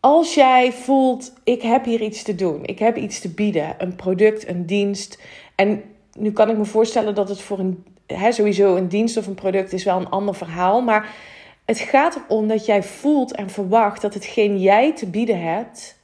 als 0.00 0.34
jij 0.34 0.72
voelt: 0.72 1.32
ik 1.44 1.62
heb 1.62 1.84
hier 1.84 2.00
iets 2.00 2.22
te 2.22 2.34
doen, 2.34 2.64
ik 2.64 2.78
heb 2.78 2.96
iets 2.96 3.20
te 3.20 3.28
bieden, 3.28 3.74
een 3.78 3.96
product, 3.96 4.48
een 4.48 4.66
dienst. 4.66 5.22
En 5.54 5.82
nu 6.18 6.32
kan 6.32 6.50
ik 6.50 6.56
me 6.56 6.64
voorstellen 6.64 7.14
dat 7.14 7.28
het 7.28 7.40
voor 7.40 7.58
een, 7.58 7.84
hè, 8.06 8.32
sowieso 8.32 8.76
een 8.76 8.88
dienst 8.88 9.16
of 9.16 9.26
een 9.26 9.34
product 9.34 9.72
is 9.72 9.84
wel 9.84 9.96
een 9.96 10.10
ander 10.10 10.34
verhaal, 10.34 10.82
maar. 10.82 11.14
Het 11.64 11.78
gaat 11.78 12.20
erom 12.28 12.48
dat 12.48 12.66
jij 12.66 12.82
voelt 12.82 13.34
en 13.34 13.50
verwacht 13.50 14.02
dat 14.02 14.14
hetgeen 14.14 14.60
jij 14.60 14.94
te 14.94 15.06
bieden 15.06 15.42
hebt, 15.42 15.99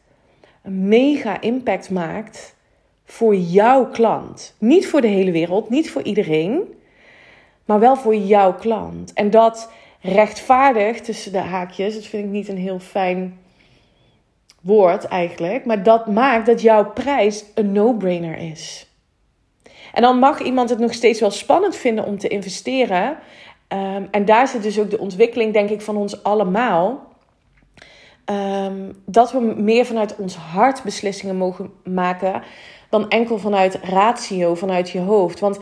mega 0.66 1.40
impact 1.40 1.90
maakt 1.90 2.54
voor 3.04 3.34
jouw 3.34 3.86
klant. 3.90 4.54
Niet 4.58 4.88
voor 4.88 5.00
de 5.00 5.06
hele 5.06 5.30
wereld, 5.30 5.70
niet 5.70 5.90
voor 5.90 6.02
iedereen, 6.02 6.74
maar 7.64 7.80
wel 7.80 7.96
voor 7.96 8.14
jouw 8.16 8.54
klant. 8.54 9.12
En 9.12 9.30
dat 9.30 9.70
rechtvaardig 10.00 11.00
tussen 11.00 11.32
de 11.32 11.38
haakjes, 11.38 11.94
dat 11.94 12.04
vind 12.04 12.24
ik 12.24 12.30
niet 12.30 12.48
een 12.48 12.58
heel 12.58 12.78
fijn 12.78 13.38
woord 14.60 15.04
eigenlijk, 15.04 15.64
maar 15.64 15.82
dat 15.82 16.06
maakt 16.06 16.46
dat 16.46 16.60
jouw 16.60 16.90
prijs 16.90 17.44
een 17.54 17.72
no-brainer 17.72 18.36
is. 18.36 18.86
En 19.92 20.02
dan 20.02 20.18
mag 20.18 20.40
iemand 20.40 20.70
het 20.70 20.78
nog 20.78 20.92
steeds 20.92 21.20
wel 21.20 21.30
spannend 21.30 21.76
vinden 21.76 22.04
om 22.04 22.18
te 22.18 22.28
investeren. 22.28 23.18
Ehm, 23.68 24.02
en 24.10 24.24
daar 24.24 24.48
zit 24.48 24.62
dus 24.62 24.78
ook 24.78 24.90
de 24.90 24.98
ontwikkeling, 24.98 25.52
denk 25.52 25.70
ik, 25.70 25.80
van 25.80 25.96
ons 25.96 26.22
allemaal. 26.22 27.14
Ehm, 28.26 28.92
dat 29.04 29.32
we 29.32 29.40
meer 29.56 29.84
vanuit 29.84 30.16
ons 30.16 30.36
hart 30.36 30.82
beslissingen 30.82 31.36
mogen 31.36 31.72
maken 31.84 32.42
dan 32.88 33.08
enkel 33.08 33.38
vanuit 33.38 33.78
ratio, 33.82 34.54
vanuit 34.54 34.90
je 34.90 34.98
hoofd. 34.98 35.40
Want 35.40 35.58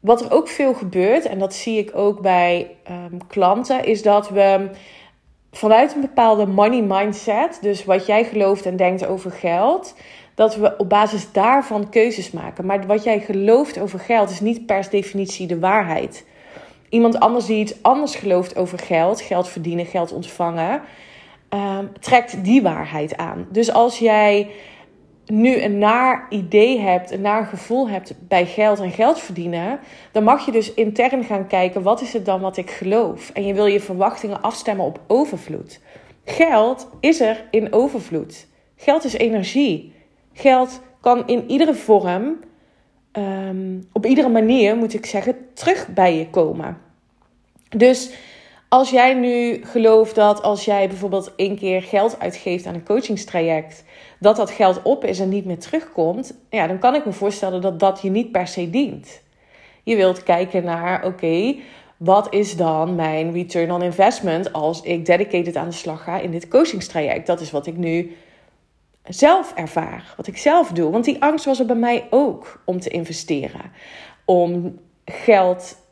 wat 0.00 0.24
er 0.24 0.32
ook 0.32 0.48
veel 0.48 0.74
gebeurt, 0.74 1.26
en 1.26 1.38
dat 1.38 1.54
zie 1.54 1.78
ik 1.78 1.90
ook 1.94 2.20
bij 2.20 2.76
ehm, 2.82 3.18
klanten, 3.26 3.84
is 3.84 4.02
dat 4.02 4.28
we 4.28 4.70
vanuit 5.52 5.94
een 5.94 6.00
bepaalde 6.00 6.46
money 6.46 6.82
mindset, 6.82 7.58
dus 7.60 7.84
wat 7.84 8.06
jij 8.06 8.24
gelooft 8.24 8.66
en 8.66 8.76
denkt 8.76 9.06
over 9.06 9.30
geld, 9.30 9.94
dat 10.34 10.56
we 10.56 10.74
op 10.76 10.88
basis 10.88 11.32
daarvan 11.32 11.88
keuzes 11.88 12.30
maken. 12.30 12.66
Maar 12.66 12.86
wat 12.86 13.04
jij 13.04 13.20
gelooft 13.20 13.78
over 13.78 13.98
geld 13.98 14.30
is 14.30 14.40
niet 14.40 14.66
per 14.66 14.90
definitie 14.90 15.46
de 15.46 15.58
waarheid. 15.58 16.26
Iemand 16.88 17.20
anders 17.20 17.46
die 17.46 17.58
iets 17.58 17.82
anders 17.82 18.14
gelooft 18.14 18.56
over 18.56 18.78
geld, 18.78 19.20
geld 19.20 19.48
verdienen, 19.48 19.86
geld 19.86 20.12
ontvangen, 20.12 20.82
um, 21.54 21.90
trekt 22.00 22.44
die 22.44 22.62
waarheid 22.62 23.16
aan. 23.16 23.46
Dus 23.50 23.72
als 23.72 23.98
jij 23.98 24.50
nu 25.26 25.62
een 25.62 25.78
naar 25.78 26.26
idee 26.28 26.80
hebt, 26.80 27.10
een 27.10 27.20
naar 27.20 27.46
gevoel 27.46 27.88
hebt 27.88 28.14
bij 28.28 28.46
geld 28.46 28.80
en 28.80 28.90
geld 28.90 29.20
verdienen, 29.20 29.78
dan 30.12 30.24
mag 30.24 30.44
je 30.44 30.52
dus 30.52 30.74
intern 30.74 31.24
gaan 31.24 31.46
kijken: 31.46 31.82
wat 31.82 32.00
is 32.00 32.12
het 32.12 32.24
dan 32.24 32.40
wat 32.40 32.56
ik 32.56 32.70
geloof? 32.70 33.30
En 33.30 33.46
je 33.46 33.54
wil 33.54 33.66
je 33.66 33.80
verwachtingen 33.80 34.42
afstemmen 34.42 34.86
op 34.86 35.00
overvloed. 35.06 35.80
Geld 36.24 36.88
is 37.00 37.20
er 37.20 37.44
in 37.50 37.72
overvloed. 37.72 38.46
Geld 38.76 39.04
is 39.04 39.12
energie. 39.12 39.92
Geld 40.32 40.80
kan 41.00 41.26
in 41.26 41.50
iedere 41.50 41.74
vorm, 41.74 42.38
ehm, 43.12 43.80
op 43.92 44.06
iedere 44.06 44.28
manier 44.28 44.76
moet 44.76 44.94
ik 44.94 45.06
zeggen, 45.06 45.36
terug 45.54 45.88
bij 45.88 46.18
je 46.18 46.30
komen. 46.30 46.78
Dus 47.68 48.10
als 48.74 48.90
jij 48.90 49.14
nu 49.14 49.64
gelooft 49.64 50.14
dat 50.14 50.42
als 50.42 50.64
jij 50.64 50.88
bijvoorbeeld 50.88 51.32
één 51.36 51.56
keer 51.56 51.82
geld 51.82 52.20
uitgeeft 52.20 52.66
aan 52.66 52.74
een 52.74 52.84
coachingstraject, 52.84 53.84
dat 54.18 54.36
dat 54.36 54.50
geld 54.50 54.82
op 54.82 55.04
is 55.04 55.20
en 55.20 55.28
niet 55.28 55.44
meer 55.44 55.58
terugkomt, 55.58 56.34
ja, 56.50 56.66
dan 56.66 56.78
kan 56.78 56.94
ik 56.94 57.04
me 57.04 57.12
voorstellen 57.12 57.60
dat 57.60 57.80
dat 57.80 58.02
je 58.02 58.10
niet 58.10 58.32
per 58.32 58.46
se 58.46 58.70
dient. 58.70 59.22
Je 59.82 59.96
wilt 59.96 60.22
kijken 60.22 60.64
naar, 60.64 61.04
oké, 61.04 61.54
wat 61.96 62.34
is 62.34 62.56
dan 62.56 62.94
mijn 62.94 63.32
return 63.32 63.70
on 63.70 63.82
investment 63.82 64.52
als 64.52 64.82
ik 64.82 65.06
dedicated 65.06 65.56
aan 65.56 65.68
de 65.68 65.74
slag 65.74 66.02
ga 66.02 66.18
in 66.18 66.30
dit 66.30 66.48
coachingstraject? 66.48 67.26
Dat 67.26 67.40
is 67.40 67.50
wat 67.50 67.66
ik 67.66 67.76
nu 67.76 68.16
zelf 69.04 69.52
ervaar, 69.54 70.14
wat 70.16 70.26
ik 70.26 70.36
zelf 70.36 70.68
doe. 70.68 70.90
Want 70.90 71.04
die 71.04 71.22
angst 71.22 71.44
was 71.44 71.60
er 71.60 71.66
bij 71.66 71.76
mij 71.76 72.06
ook 72.10 72.62
om 72.64 72.80
te 72.80 72.90
investeren, 72.90 73.72
om 74.24 74.78
geld 75.04 75.82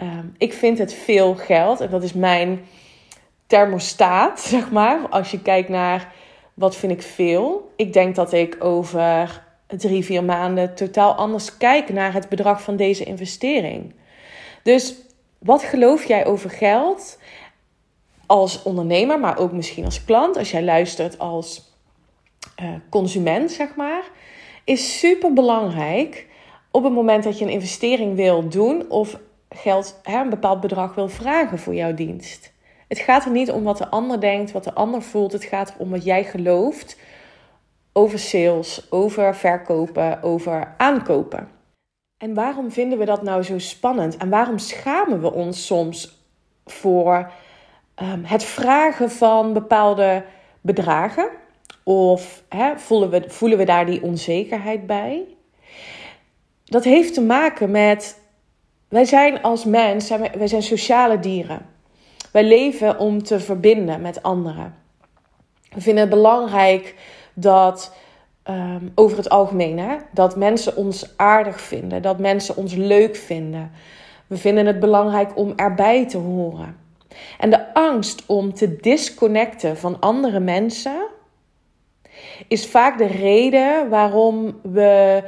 Ehm, 0.00 0.26
ik 0.38 0.52
vind 0.52 0.78
het 0.78 0.94
veel 0.94 1.34
geld 1.34 1.80
en 1.80 1.90
dat 1.90 2.02
is 2.02 2.12
mijn 2.12 2.66
thermostaat, 3.46 4.40
zeg 4.54 4.70
maar. 4.70 5.08
Als 5.08 5.30
je 5.30 5.42
kijkt 5.42 5.68
naar 5.68 6.12
wat 6.54 6.76
vind 6.76 6.92
ik 6.92 7.02
veel. 7.02 7.72
Ik 7.76 7.92
denk 7.92 8.14
dat 8.14 8.32
ik 8.32 8.56
over 8.64 9.42
drie, 9.66 10.04
vier 10.04 10.24
maanden 10.24 10.74
totaal 10.74 11.14
anders 11.14 11.56
kijk 11.56 11.92
naar 11.92 12.12
het 12.12 12.28
bedrag 12.28 12.62
van 12.62 12.76
deze 12.76 13.04
investering. 13.04 13.94
Dus 14.62 14.94
wat 15.38 15.62
geloof 15.62 16.04
jij 16.04 16.26
over 16.26 16.50
geld 16.50 17.18
als 18.26 18.62
ondernemer, 18.62 19.20
maar 19.20 19.38
ook 19.38 19.52
misschien 19.52 19.84
als 19.84 20.04
klant, 20.04 20.36
als 20.36 20.50
jij 20.50 20.62
luistert 20.62 21.18
als 21.18 21.74
uh, 22.62 22.68
consument, 22.90 23.52
zeg 23.52 23.74
maar, 23.74 24.02
is 24.64 24.98
super 24.98 25.32
belangrijk 25.32 26.26
op 26.70 26.84
het 26.84 26.92
moment 26.92 27.24
dat 27.24 27.38
je 27.38 27.44
een 27.44 27.50
investering 27.50 28.16
wil 28.16 28.48
doen 28.48 28.90
of 28.90 29.18
geld, 29.50 30.00
hè, 30.02 30.20
een 30.20 30.30
bepaald 30.30 30.60
bedrag 30.60 30.94
wil 30.94 31.08
vragen 31.08 31.58
voor 31.58 31.74
jouw 31.74 31.94
dienst. 31.94 32.52
Het 32.88 32.98
gaat 32.98 33.24
er 33.24 33.30
niet 33.30 33.50
om 33.50 33.62
wat 33.62 33.78
de 33.78 33.88
ander 33.88 34.20
denkt, 34.20 34.52
wat 34.52 34.64
de 34.64 34.74
ander 34.74 35.02
voelt. 35.02 35.32
Het 35.32 35.44
gaat 35.44 35.74
om 35.78 35.90
wat 35.90 36.04
jij 36.04 36.24
gelooft 36.24 36.96
over 37.92 38.18
sales, 38.18 38.86
over 38.90 39.36
verkopen, 39.36 40.22
over 40.22 40.74
aankopen. 40.76 41.48
En 42.16 42.34
waarom 42.34 42.70
vinden 42.70 42.98
we 42.98 43.04
dat 43.04 43.22
nou 43.22 43.42
zo 43.42 43.58
spannend? 43.58 44.16
En 44.16 44.28
waarom 44.28 44.58
schamen 44.58 45.20
we 45.20 45.32
ons 45.32 45.66
soms 45.66 46.24
voor 46.64 47.32
um, 48.02 48.24
het 48.24 48.44
vragen 48.44 49.10
van 49.10 49.52
bepaalde 49.52 50.24
bedragen? 50.60 51.28
Of 51.82 52.42
hè, 52.48 52.78
voelen, 52.78 53.10
we, 53.10 53.24
voelen 53.26 53.58
we 53.58 53.64
daar 53.64 53.86
die 53.86 54.02
onzekerheid 54.02 54.86
bij? 54.86 55.26
Dat 56.64 56.84
heeft 56.84 57.14
te 57.14 57.22
maken 57.22 57.70
met 57.70 58.19
wij 58.90 59.04
zijn 59.04 59.42
als 59.42 59.64
mens, 59.64 60.08
wij 60.08 60.46
zijn 60.46 60.62
sociale 60.62 61.18
dieren. 61.18 61.66
Wij 62.32 62.44
leven 62.44 62.98
om 62.98 63.22
te 63.22 63.40
verbinden 63.40 64.00
met 64.00 64.22
anderen. 64.22 64.74
We 65.72 65.80
vinden 65.80 66.02
het 66.02 66.12
belangrijk 66.12 66.94
dat, 67.34 67.94
um, 68.44 68.92
over 68.94 69.16
het 69.16 69.28
algemeen, 69.28 69.78
hè, 69.78 69.96
dat 70.12 70.36
mensen 70.36 70.76
ons 70.76 71.16
aardig 71.16 71.60
vinden, 71.60 72.02
dat 72.02 72.18
mensen 72.18 72.56
ons 72.56 72.74
leuk 72.74 73.16
vinden. 73.16 73.70
We 74.26 74.36
vinden 74.36 74.66
het 74.66 74.80
belangrijk 74.80 75.36
om 75.36 75.52
erbij 75.56 76.06
te 76.06 76.18
horen. 76.18 76.76
En 77.38 77.50
de 77.50 77.74
angst 77.74 78.26
om 78.26 78.54
te 78.54 78.76
disconnecten 78.76 79.76
van 79.76 80.00
andere 80.00 80.40
mensen 80.40 81.06
is 82.48 82.66
vaak 82.66 82.98
de 82.98 83.06
reden 83.06 83.88
waarom 83.88 84.60
we 84.62 85.22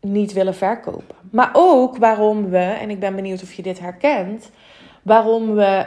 niet 0.00 0.32
willen 0.32 0.54
verkopen 0.54 1.18
maar 1.30 1.50
ook 1.52 1.96
waarom 1.96 2.50
we, 2.50 2.58
en 2.58 2.90
ik 2.90 3.00
ben 3.00 3.14
benieuwd 3.14 3.42
of 3.42 3.52
je 3.52 3.62
dit 3.62 3.80
herkent, 3.80 4.50
waarom 5.02 5.54
we 5.54 5.86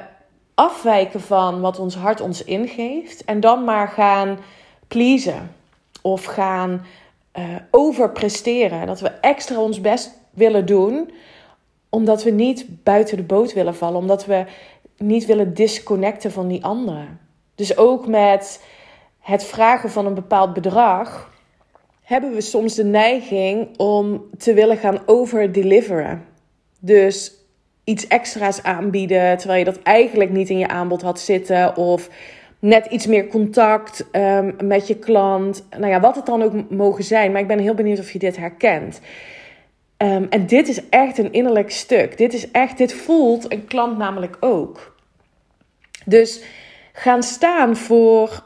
afwijken 0.56 1.22
van 1.22 1.62
wat 1.62 1.80
ons 1.80 1.96
hart 1.96 2.22
ons 2.22 2.44
ingeeft 2.44 3.26
en 3.26 3.40
dan 3.40 3.64
maar 3.64 3.88
gaan 3.88 4.38
pleasen 4.88 5.56
of 6.02 6.26
gaan 6.26 6.86
uh, 7.36 7.44
overpresteren. 7.72 8.88
Dat 8.88 9.00
we 9.00 9.10
extra 9.10 9.60
ons 9.60 9.82
best 9.82 10.12
willen 10.30 10.66
doen, 10.66 11.12
omdat 11.90 12.24
we 12.24 12.30
niet 12.30 12.84
buiten 12.84 13.18
de 13.18 13.24
boot 13.24 13.54
willen 13.54 13.76
vallen, 13.76 14.00
omdat 14.00 14.26
we 14.26 14.46
niet 14.98 15.26
willen 15.26 15.54
disconnecten 15.54 16.32
van 16.32 16.48
die 16.48 16.66
anderen. 16.66 17.20
Dus 17.56 17.78
ook 17.78 18.08
met 18.08 18.64
het 19.20 19.44
vragen 19.44 19.90
van 19.90 20.06
een 20.06 20.14
bepaald 20.14 20.54
bedrag 20.54 21.32
hebben 22.14 22.34
we 22.34 22.42
soms 22.42 22.76
de 22.76 22.84
neiging 22.84 23.78
om 23.78 24.26
te 24.38 24.54
willen 24.54 24.78
gaan 24.78 25.02
overdeliveren. 25.06 26.26
Dus 26.80 27.34
iets 27.84 28.08
extra's 28.08 28.62
aanbieden 28.62 29.38
terwijl 29.38 29.60
je 29.60 29.66
dat 29.66 29.82
eigenlijk 29.82 30.30
niet 30.30 30.50
in 30.50 30.58
je 30.58 30.68
aanbod 30.68 31.02
had 31.02 31.20
zitten 31.20 31.78
of 31.78 32.10
net 32.60 32.86
iets 32.86 33.08
meer 33.08 33.28
contact 33.28 34.06
um, 34.12 34.56
met 34.64 34.88
je 34.88 34.96
klant. 34.96 35.66
Nou 35.70 35.88
ja, 35.88 36.00
wat 36.00 36.16
het 36.16 36.26
dan 36.26 36.42
ook 36.42 36.70
mogen 36.70 37.04
zijn. 37.04 37.32
Maar 37.32 37.42
ik 37.42 37.48
ben 37.48 37.60
heel 37.60 37.74
benieuwd 37.74 38.00
of 38.00 38.12
je 38.12 38.20
dit 38.20 38.38
herkent. 38.38 39.00
Um, 39.98 40.28
en 40.30 40.46
dit 40.46 40.68
is 40.68 40.90
echt 40.90 41.18
een 41.18 41.32
innerlijk 41.32 41.72
stuk. 41.72 42.18
Dit 42.18 42.34
is 42.34 42.52
echt, 42.52 42.78
dit 42.78 42.94
voelt 42.94 43.52
een 43.52 43.66
klant 43.66 43.98
namelijk 43.98 44.38
ook. 44.40 44.96
Dus 46.06 46.44
gaan 46.94 47.24
staan 47.24 47.76
voor 47.76 48.44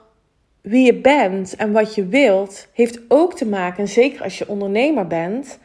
wie 0.69 0.86
je 0.86 0.93
bent 0.93 1.55
en 1.55 1.71
wat 1.71 1.95
je 1.95 2.07
wilt, 2.07 2.67
heeft 2.74 3.00
ook 3.07 3.36
te 3.36 3.45
maken, 3.45 3.88
zeker 3.88 4.24
als 4.24 4.38
je 4.38 4.47
ondernemer 4.47 5.07
bent, 5.07 5.59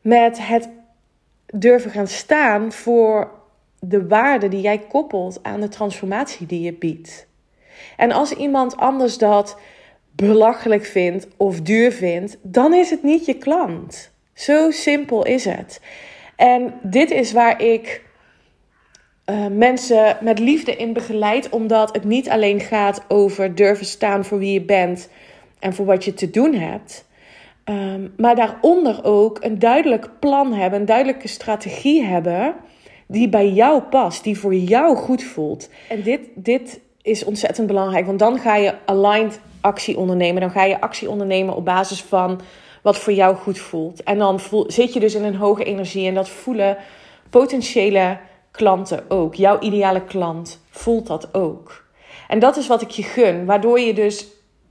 met 0.00 0.46
het 0.46 0.68
durven 1.46 1.90
gaan 1.90 2.08
staan 2.08 2.72
voor 2.72 3.30
de 3.80 4.06
waarde 4.06 4.48
die 4.48 4.60
jij 4.60 4.78
koppelt 4.78 5.38
aan 5.42 5.60
de 5.60 5.68
transformatie 5.68 6.46
die 6.46 6.60
je 6.60 6.72
biedt. 6.72 7.26
En 7.96 8.12
als 8.12 8.32
iemand 8.32 8.76
anders 8.76 9.18
dat 9.18 9.58
belachelijk 10.10 10.84
vindt 10.84 11.28
of 11.36 11.60
duur 11.60 11.92
vindt, 11.92 12.36
dan 12.42 12.74
is 12.74 12.90
het 12.90 13.02
niet 13.02 13.26
je 13.26 13.38
klant. 13.38 14.10
Zo 14.32 14.70
simpel 14.70 15.24
is 15.24 15.44
het. 15.44 15.80
En 16.36 16.74
dit 16.82 17.10
is 17.10 17.32
waar 17.32 17.62
ik 17.62 18.02
uh, 19.26 19.46
mensen 19.46 20.16
met 20.20 20.38
liefde 20.38 20.76
in 20.76 20.92
begeleid, 20.92 21.48
omdat 21.48 21.94
het 21.94 22.04
niet 22.04 22.30
alleen 22.30 22.60
gaat 22.60 23.04
over 23.08 23.54
durven 23.54 23.86
staan 23.86 24.24
voor 24.24 24.38
wie 24.38 24.52
je 24.52 24.62
bent 24.62 25.08
en 25.58 25.74
voor 25.74 25.86
wat 25.86 26.04
je 26.04 26.14
te 26.14 26.30
doen 26.30 26.54
hebt. 26.54 27.04
Um, 27.64 28.12
maar 28.16 28.34
daaronder 28.34 29.04
ook 29.04 29.38
een 29.40 29.58
duidelijk 29.58 30.10
plan 30.20 30.52
hebben, 30.52 30.80
een 30.80 30.86
duidelijke 30.86 31.28
strategie 31.28 32.04
hebben 32.04 32.54
die 33.06 33.28
bij 33.28 33.48
jou 33.48 33.82
past, 33.82 34.24
die 34.24 34.38
voor 34.38 34.54
jou 34.54 34.96
goed 34.96 35.22
voelt. 35.22 35.68
En 35.88 36.02
dit, 36.02 36.20
dit 36.34 36.80
is 37.02 37.24
ontzettend 37.24 37.66
belangrijk, 37.66 38.06
want 38.06 38.18
dan 38.18 38.38
ga 38.38 38.56
je 38.56 38.74
aligned 38.84 39.40
actie 39.60 39.98
ondernemen. 39.98 40.40
Dan 40.40 40.50
ga 40.50 40.64
je 40.64 40.80
actie 40.80 41.10
ondernemen 41.10 41.56
op 41.56 41.64
basis 41.64 42.02
van 42.02 42.40
wat 42.82 42.98
voor 42.98 43.12
jou 43.12 43.36
goed 43.36 43.58
voelt. 43.58 44.02
En 44.02 44.18
dan 44.18 44.40
zit 44.66 44.92
je 44.92 45.00
dus 45.00 45.14
in 45.14 45.24
een 45.24 45.36
hoge 45.36 45.64
energie 45.64 46.08
en 46.08 46.14
dat 46.14 46.28
voelen 46.28 46.76
potentiële 47.30 48.18
klanten 48.56 49.04
ook. 49.08 49.34
Jouw 49.34 49.58
ideale 49.60 50.04
klant 50.04 50.60
voelt 50.70 51.06
dat 51.06 51.34
ook. 51.34 51.84
En 52.28 52.38
dat 52.38 52.56
is 52.56 52.66
wat 52.66 52.82
ik 52.82 52.90
je 52.90 53.02
gun, 53.02 53.44
waardoor 53.44 53.80
je 53.80 53.94
dus 53.94 54.26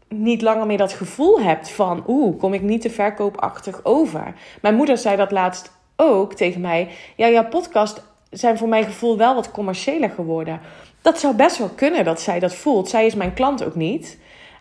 niet 0.08 0.42
langer 0.42 0.66
meer 0.66 0.78
dat 0.78 0.94
gevoel 0.94 1.42
hebt 1.42 1.70
van, 1.70 2.04
oeh, 2.08 2.40
kom 2.40 2.54
ik 2.54 2.62
niet 2.62 2.82
te 2.82 2.90
verkoopachtig 2.90 3.80
over. 3.84 4.34
Mijn 4.62 4.76
moeder 4.76 4.98
zei 4.98 5.16
dat 5.16 5.32
laatst 5.32 5.72
ook 5.96 6.34
tegen 6.34 6.62
mij. 6.62 6.90
Ja, 7.16 7.30
jouw 7.30 7.48
podcast 7.48 8.04
zijn 8.30 8.58
voor 8.58 8.68
mijn 8.68 8.84
gevoel 8.84 9.18
wel 9.18 9.36
wat 9.36 9.52
commerciëler 9.52 10.10
geworden. 10.10 10.60
Dat 11.02 11.20
zou 11.20 11.36
best 11.36 11.58
wel 11.58 11.70
kunnen 11.70 12.06
dat 12.06 12.22
zij 12.22 12.40
dat 12.40 12.56
voelt. 12.56 12.90
Zij 12.90 13.06
is 13.06 13.16
mijn 13.16 13.34
klant 13.34 13.64
ook 13.64 13.76
niet. 13.76 14.18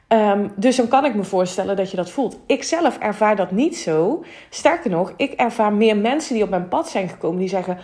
Ehm, 0.08 0.48
dus 0.56 0.76
dan 0.76 0.88
kan 0.88 1.04
ik 1.04 1.14
me 1.14 1.24
voorstellen 1.24 1.76
dat 1.76 1.90
je 1.90 1.96
dat 1.96 2.10
voelt. 2.10 2.38
Ik 2.46 2.62
zelf 2.62 2.98
ervaar 2.98 3.36
dat 3.36 3.50
niet 3.50 3.76
zo. 3.76 4.24
Sterker 4.50 4.90
nog, 4.90 5.12
ik 5.16 5.32
ervaar 5.32 5.72
meer 5.72 5.96
mensen 5.96 6.34
die 6.34 6.42
op 6.42 6.50
mijn 6.50 6.68
pad 6.68 6.88
zijn 6.88 7.08
gekomen 7.08 7.38
die 7.38 7.48
zeggen: 7.48 7.78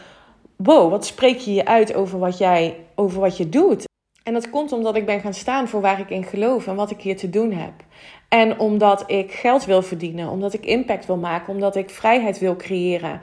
Wow, 0.62 0.90
wat 0.90 1.06
spreek 1.06 1.38
je 1.38 1.54
je 1.54 1.64
uit 1.64 1.94
over 1.94 2.18
wat 2.18 2.38
jij 2.38 2.76
over 2.94 3.20
wat 3.20 3.36
je 3.36 3.48
doet? 3.48 3.84
En 4.22 4.32
dat 4.32 4.50
komt 4.50 4.72
omdat 4.72 4.96
ik 4.96 5.06
ben 5.06 5.20
gaan 5.20 5.34
staan 5.34 5.68
voor 5.68 5.80
waar 5.80 6.00
ik 6.00 6.10
in 6.10 6.24
geloof 6.24 6.66
en 6.66 6.74
wat 6.74 6.90
ik 6.90 7.00
hier 7.00 7.16
te 7.16 7.30
doen 7.30 7.52
heb. 7.52 7.72
En 8.28 8.58
omdat 8.58 9.10
ik 9.10 9.32
geld 9.32 9.64
wil 9.64 9.82
verdienen, 9.82 10.28
omdat 10.28 10.54
ik 10.54 10.66
impact 10.66 11.06
wil 11.06 11.16
maken, 11.16 11.52
omdat 11.52 11.76
ik 11.76 11.90
vrijheid 11.90 12.38
wil 12.38 12.56
creëren. 12.56 13.20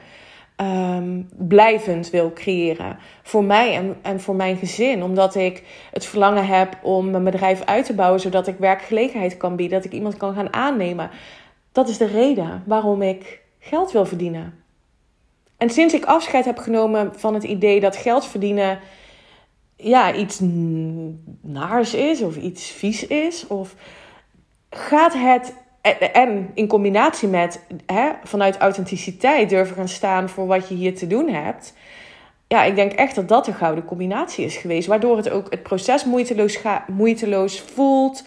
Ehm, 0.56 1.22
blijvend 1.38 2.10
wil 2.10 2.34
creëren. 2.34 2.98
Voor 3.24 3.44
mij 3.44 3.76
en, 3.76 3.98
en 4.02 4.22
voor 4.22 4.36
mijn 4.36 4.58
gezin. 4.58 5.04
Omdat 5.04 5.36
ik 5.36 5.64
het 5.92 6.06
verlangen 6.06 6.46
heb 6.46 6.80
om 6.82 7.10
mijn 7.10 7.24
bedrijf 7.24 7.64
uit 7.64 7.86
te 7.86 7.94
bouwen. 7.94 8.20
Zodat 8.20 8.48
ik 8.48 8.58
werkgelegenheid 8.58 9.38
kan 9.38 9.56
bieden. 9.56 9.78
Dat 9.78 9.86
ik 9.86 9.94
iemand 9.94 10.18
kan 10.18 10.34
gaan 10.34 10.54
aannemen. 10.54 11.10
Dat 11.72 11.90
is 11.90 11.98
de 11.98 12.06
reden 12.06 12.64
waarom 12.66 13.02
ik 13.02 13.42
geld 13.60 13.92
wil 13.92 14.06
verdienen. 14.06 14.65
En 15.58 15.70
sinds 15.70 15.94
ik 15.94 16.06
afscheid 16.06 16.46
heb 16.46 16.58
genomen 16.58 17.12
van 17.16 17.34
het 17.34 17.44
idee 17.44 17.80
dat 17.80 17.96
geld 17.96 18.26
verdienen. 18.26 18.80
Ja, 19.76 20.14
iets 20.14 20.40
naars 21.42 21.94
is 21.94 22.22
of 22.22 22.38
iets 22.38 22.70
vies 22.70 23.08
is. 23.08 23.48
Of 23.48 23.76
gaat 24.70 25.14
het 25.14 25.54
en 26.14 26.52
in 26.54 26.68
combinatie 26.68 27.28
met 27.28 27.66
hè, 27.86 28.10
vanuit 28.24 28.58
authenticiteit 28.58 29.50
durven 29.50 29.76
gaan 29.76 29.88
staan 29.88 30.30
voor 30.30 30.48
wat 30.48 30.70
je 30.70 30.76
hier 30.76 30.96
te 30.96 31.08
doen 31.08 31.30
hebt. 31.30 31.74
Ja, 32.48 32.64
ik 32.64 32.76
denk 32.76 32.92
echt 32.92 33.16
dat 33.16 33.28
dat 33.28 33.46
de 33.46 33.54
gouden 33.54 33.86
combinatie 33.86 34.46
is 34.46 34.58
geweest. 34.58 34.88
Waardoor 34.88 35.18
het 35.18 35.30
ook 35.30 35.50
het 35.50 35.64
proces 35.64 36.06
moeiteloos, 36.06 36.60
moeiteloos 36.88 37.60
voelt. 37.60 38.24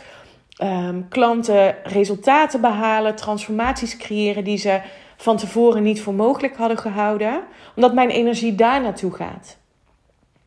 Um, 0.62 1.08
klanten 1.08 1.76
resultaten 1.82 2.60
behalen, 2.60 3.16
transformaties 3.16 3.96
creëren 3.96 4.44
die 4.44 4.56
ze 4.56 4.80
van 5.20 5.36
tevoren 5.36 5.82
niet 5.82 6.02
voor 6.02 6.14
mogelijk 6.14 6.56
hadden 6.56 6.78
gehouden. 6.78 7.42
Omdat 7.74 7.94
mijn 7.94 8.10
energie 8.10 8.54
daar 8.54 8.80
naartoe 8.82 9.12
gaat. 9.12 9.56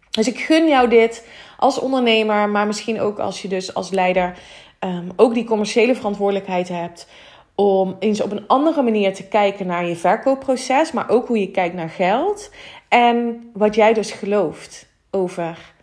Dus 0.09 0.27
ik 0.27 0.39
gun 0.39 0.67
jou 0.67 0.89
dit 0.89 1.27
als 1.57 1.79
ondernemer, 1.79 2.49
maar 2.49 2.67
misschien 2.67 3.01
ook 3.01 3.19
als 3.19 3.41
je 3.41 3.47
dus 3.47 3.73
als 3.73 3.89
leider 3.89 4.37
um, 4.79 5.09
ook 5.15 5.33
die 5.33 5.43
commerciële 5.43 5.95
verantwoordelijkheid 5.95 6.67
hebt. 6.67 7.07
Om 7.55 7.95
eens 7.99 8.21
op 8.21 8.31
een 8.31 8.47
andere 8.47 8.81
manier 8.81 9.13
te 9.13 9.27
kijken 9.27 9.67
naar 9.67 9.85
je 9.85 9.95
verkoopproces, 9.95 10.91
maar 10.91 11.09
ook 11.09 11.27
hoe 11.27 11.39
je 11.39 11.51
kijkt 11.51 11.75
naar 11.75 11.89
geld. 11.89 12.51
En 12.87 13.49
wat 13.53 13.75
jij 13.75 13.93
dus 13.93 14.11
gelooft 14.11 14.87
over 15.11 15.73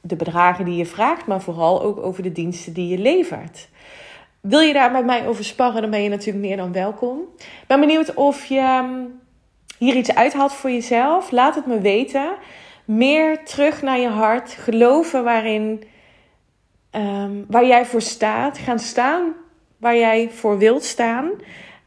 de 0.00 0.16
bedragen 0.16 0.64
die 0.64 0.76
je 0.76 0.86
vraagt, 0.86 1.26
maar 1.26 1.40
vooral 1.40 1.82
ook 1.82 1.98
over 1.98 2.22
de 2.22 2.32
diensten 2.32 2.72
die 2.72 2.88
je 2.88 2.98
levert. 2.98 3.68
Wil 4.48 4.60
je 4.60 4.72
daar 4.72 4.92
met 4.92 5.04
mij 5.04 5.26
over 5.26 5.44
sparren, 5.44 5.80
dan 5.80 5.90
ben 5.90 6.02
je 6.02 6.08
natuurlijk 6.08 6.46
meer 6.46 6.56
dan 6.56 6.72
welkom. 6.72 7.20
Ben 7.66 7.80
benieuwd 7.80 8.14
of 8.14 8.44
je 8.44 8.58
ehm, 8.58 8.94
hier 9.78 9.94
iets 9.94 10.14
uithaalt 10.14 10.52
voor 10.52 10.70
jezelf. 10.70 11.30
Laat 11.30 11.54
het 11.54 11.66
me 11.66 11.80
weten. 11.80 12.34
Meer 12.84 13.44
terug 13.44 13.82
naar 13.82 13.98
je 13.98 14.08
hart. 14.08 14.50
Geloven 14.50 15.24
waarin 15.24 15.82
Ehm, 16.96 17.32
waar 17.48 17.66
jij 17.66 17.86
voor 17.86 18.02
staat, 18.02 18.58
gaan 18.58 18.78
staan 18.78 19.34
waar 19.76 19.96
jij 19.96 20.30
voor 20.30 20.58
wilt 20.58 20.84
staan, 20.84 21.30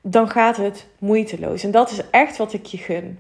dan 0.02 0.30
gaat 0.30 0.58
het 0.58 0.88
moeiteloos. 1.00 1.64
En 1.64 1.72
dat 1.72 1.92
is 1.92 2.02
echt 2.12 2.38
wat 2.38 2.54
ik 2.54 2.66
je 2.66 2.78
gun. 2.78 3.20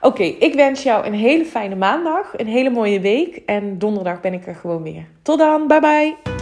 Oké, 0.00 0.22
ik 0.22 0.54
wens 0.54 0.82
jou 0.82 1.06
een 1.06 1.14
hele 1.14 1.44
fijne 1.44 1.74
maandag, 1.74 2.32
een 2.36 2.46
hele 2.46 2.70
mooie 2.70 3.00
week 3.00 3.36
en 3.46 3.78
donderdag 3.78 4.20
ben 4.20 4.32
ik 4.32 4.46
er 4.46 4.54
gewoon 4.54 4.82
weer. 4.82 5.06
Tot 5.22 5.38
dan, 5.38 5.66
bye 5.66 5.80
bye. 5.80 6.41